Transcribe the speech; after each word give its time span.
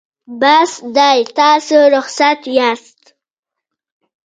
بس 0.41 0.71
دی 0.97 1.19
تاسو 1.37 1.77
رخصت 1.95 2.41
یاست. 2.57 3.01